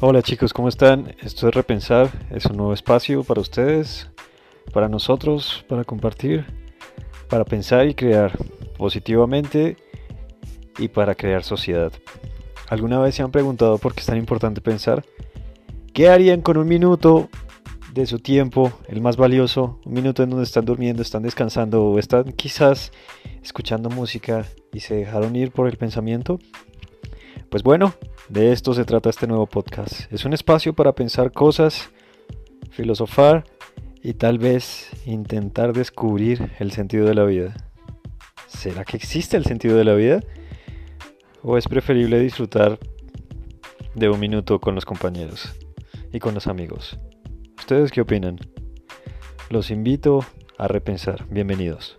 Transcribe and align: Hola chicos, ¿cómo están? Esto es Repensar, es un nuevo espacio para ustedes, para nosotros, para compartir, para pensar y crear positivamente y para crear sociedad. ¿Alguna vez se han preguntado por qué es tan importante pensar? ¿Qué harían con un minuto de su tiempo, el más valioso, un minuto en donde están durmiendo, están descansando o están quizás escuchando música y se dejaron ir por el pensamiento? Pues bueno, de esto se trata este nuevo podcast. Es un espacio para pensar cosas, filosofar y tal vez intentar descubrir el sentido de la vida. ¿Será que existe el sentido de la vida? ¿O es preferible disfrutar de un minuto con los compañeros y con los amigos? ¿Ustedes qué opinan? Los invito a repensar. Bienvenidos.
Hola 0.00 0.22
chicos, 0.22 0.52
¿cómo 0.52 0.68
están? 0.68 1.14
Esto 1.22 1.48
es 1.48 1.54
Repensar, 1.54 2.10
es 2.30 2.46
un 2.46 2.56
nuevo 2.56 2.74
espacio 2.74 3.22
para 3.22 3.40
ustedes, 3.40 4.10
para 4.72 4.88
nosotros, 4.88 5.64
para 5.68 5.84
compartir, 5.84 6.44
para 7.30 7.44
pensar 7.44 7.86
y 7.86 7.94
crear 7.94 8.36
positivamente 8.76 9.76
y 10.78 10.88
para 10.88 11.14
crear 11.14 11.44
sociedad. 11.44 11.92
¿Alguna 12.68 12.98
vez 12.98 13.14
se 13.14 13.22
han 13.22 13.30
preguntado 13.30 13.78
por 13.78 13.94
qué 13.94 14.00
es 14.00 14.06
tan 14.06 14.18
importante 14.18 14.60
pensar? 14.60 15.04
¿Qué 15.92 16.08
harían 16.08 16.42
con 16.42 16.56
un 16.56 16.66
minuto 16.66 17.28
de 17.92 18.06
su 18.06 18.18
tiempo, 18.18 18.72
el 18.88 19.00
más 19.00 19.16
valioso, 19.16 19.78
un 19.84 19.92
minuto 19.92 20.24
en 20.24 20.30
donde 20.30 20.44
están 20.44 20.64
durmiendo, 20.64 21.02
están 21.02 21.22
descansando 21.22 21.84
o 21.84 22.00
están 22.00 22.32
quizás 22.32 22.90
escuchando 23.44 23.90
música 23.90 24.44
y 24.72 24.80
se 24.80 24.96
dejaron 24.96 25.36
ir 25.36 25.52
por 25.52 25.68
el 25.68 25.76
pensamiento? 25.76 26.40
Pues 27.48 27.62
bueno, 27.62 27.94
de 28.28 28.52
esto 28.52 28.74
se 28.74 28.84
trata 28.84 29.10
este 29.10 29.26
nuevo 29.26 29.46
podcast. 29.46 30.12
Es 30.12 30.24
un 30.24 30.32
espacio 30.32 30.74
para 30.74 30.94
pensar 30.94 31.32
cosas, 31.32 31.90
filosofar 32.70 33.44
y 34.02 34.14
tal 34.14 34.38
vez 34.38 34.90
intentar 35.06 35.72
descubrir 35.72 36.52
el 36.58 36.72
sentido 36.72 37.06
de 37.06 37.14
la 37.14 37.24
vida. 37.24 37.54
¿Será 38.46 38.84
que 38.84 38.96
existe 38.96 39.36
el 39.36 39.44
sentido 39.44 39.76
de 39.76 39.84
la 39.84 39.94
vida? 39.94 40.20
¿O 41.42 41.58
es 41.58 41.68
preferible 41.68 42.18
disfrutar 42.18 42.78
de 43.94 44.08
un 44.08 44.18
minuto 44.18 44.60
con 44.60 44.74
los 44.74 44.84
compañeros 44.84 45.52
y 46.12 46.18
con 46.18 46.34
los 46.34 46.46
amigos? 46.46 46.98
¿Ustedes 47.58 47.90
qué 47.90 48.00
opinan? 48.00 48.38
Los 49.50 49.70
invito 49.70 50.24
a 50.56 50.68
repensar. 50.68 51.26
Bienvenidos. 51.28 51.98